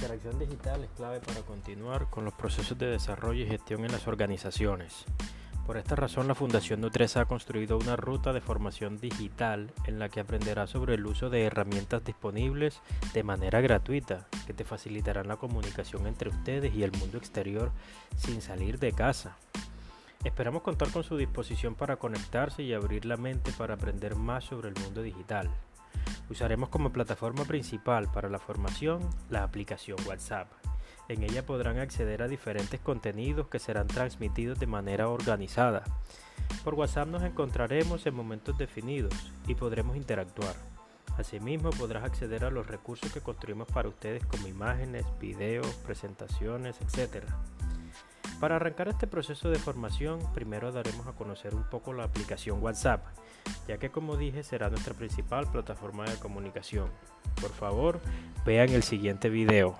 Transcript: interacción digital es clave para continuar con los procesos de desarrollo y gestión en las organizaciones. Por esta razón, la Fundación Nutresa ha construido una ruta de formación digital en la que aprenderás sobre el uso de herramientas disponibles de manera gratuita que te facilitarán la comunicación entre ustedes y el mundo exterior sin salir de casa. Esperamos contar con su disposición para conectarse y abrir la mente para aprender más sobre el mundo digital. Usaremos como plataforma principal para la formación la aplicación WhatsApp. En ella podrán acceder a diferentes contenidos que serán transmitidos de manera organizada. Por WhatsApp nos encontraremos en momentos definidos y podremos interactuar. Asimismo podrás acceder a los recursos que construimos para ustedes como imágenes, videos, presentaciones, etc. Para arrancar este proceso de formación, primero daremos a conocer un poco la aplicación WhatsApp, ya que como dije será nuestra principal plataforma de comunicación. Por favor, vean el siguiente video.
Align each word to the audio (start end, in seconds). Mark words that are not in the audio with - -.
interacción 0.00 0.38
digital 0.38 0.82
es 0.82 0.90
clave 0.96 1.20
para 1.20 1.42
continuar 1.42 2.08
con 2.08 2.24
los 2.24 2.32
procesos 2.32 2.78
de 2.78 2.86
desarrollo 2.86 3.44
y 3.44 3.46
gestión 3.46 3.84
en 3.84 3.92
las 3.92 4.08
organizaciones. 4.08 5.04
Por 5.66 5.76
esta 5.76 5.94
razón, 5.94 6.26
la 6.26 6.34
Fundación 6.34 6.80
Nutresa 6.80 7.20
ha 7.20 7.24
construido 7.26 7.76
una 7.76 7.96
ruta 7.96 8.32
de 8.32 8.40
formación 8.40 8.98
digital 8.98 9.70
en 9.84 9.98
la 9.98 10.08
que 10.08 10.20
aprenderás 10.20 10.70
sobre 10.70 10.94
el 10.94 11.04
uso 11.04 11.28
de 11.28 11.44
herramientas 11.44 12.02
disponibles 12.02 12.80
de 13.12 13.22
manera 13.24 13.60
gratuita 13.60 14.26
que 14.46 14.54
te 14.54 14.64
facilitarán 14.64 15.28
la 15.28 15.36
comunicación 15.36 16.06
entre 16.06 16.30
ustedes 16.30 16.74
y 16.74 16.82
el 16.82 16.92
mundo 16.92 17.18
exterior 17.18 17.70
sin 18.16 18.40
salir 18.40 18.78
de 18.78 18.92
casa. 18.92 19.36
Esperamos 20.24 20.62
contar 20.62 20.90
con 20.92 21.04
su 21.04 21.18
disposición 21.18 21.74
para 21.74 21.96
conectarse 21.96 22.62
y 22.62 22.72
abrir 22.72 23.04
la 23.04 23.18
mente 23.18 23.52
para 23.52 23.74
aprender 23.74 24.16
más 24.16 24.44
sobre 24.44 24.70
el 24.70 24.76
mundo 24.76 25.02
digital. 25.02 25.50
Usaremos 26.30 26.68
como 26.68 26.92
plataforma 26.92 27.44
principal 27.44 28.10
para 28.12 28.28
la 28.28 28.38
formación 28.38 29.00
la 29.30 29.42
aplicación 29.42 29.98
WhatsApp. 30.06 30.46
En 31.08 31.24
ella 31.24 31.44
podrán 31.44 31.78
acceder 31.78 32.22
a 32.22 32.28
diferentes 32.28 32.78
contenidos 32.78 33.48
que 33.48 33.58
serán 33.58 33.88
transmitidos 33.88 34.60
de 34.60 34.68
manera 34.68 35.08
organizada. 35.08 35.82
Por 36.62 36.74
WhatsApp 36.74 37.08
nos 37.08 37.24
encontraremos 37.24 38.06
en 38.06 38.14
momentos 38.14 38.56
definidos 38.56 39.12
y 39.48 39.56
podremos 39.56 39.96
interactuar. 39.96 40.54
Asimismo 41.18 41.70
podrás 41.70 42.04
acceder 42.04 42.44
a 42.44 42.50
los 42.50 42.68
recursos 42.68 43.12
que 43.12 43.20
construimos 43.20 43.66
para 43.66 43.88
ustedes 43.88 44.24
como 44.24 44.46
imágenes, 44.46 45.04
videos, 45.20 45.66
presentaciones, 45.84 46.76
etc. 46.80 47.24
Para 48.40 48.56
arrancar 48.56 48.88
este 48.88 49.06
proceso 49.06 49.50
de 49.50 49.58
formación, 49.58 50.18
primero 50.32 50.72
daremos 50.72 51.06
a 51.06 51.12
conocer 51.12 51.54
un 51.54 51.64
poco 51.64 51.92
la 51.92 52.04
aplicación 52.04 52.62
WhatsApp, 52.62 53.04
ya 53.68 53.76
que 53.76 53.90
como 53.90 54.16
dije 54.16 54.42
será 54.42 54.70
nuestra 54.70 54.94
principal 54.94 55.50
plataforma 55.52 56.06
de 56.06 56.16
comunicación. 56.16 56.88
Por 57.38 57.50
favor, 57.50 58.00
vean 58.46 58.70
el 58.70 58.82
siguiente 58.82 59.28
video. 59.28 59.78